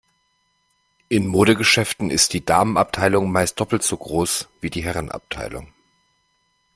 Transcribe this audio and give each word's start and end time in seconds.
In 1.09 1.27
Modegeschäften 1.27 2.09
ist 2.09 2.33
die 2.33 2.43
Damenabteilung 2.43 3.31
meist 3.31 3.59
doppelt 3.59 3.83
so 3.83 3.97
groß 3.97 4.49
wie 4.59 4.71
die 4.71 4.83
Herrenabteilung. 4.83 5.71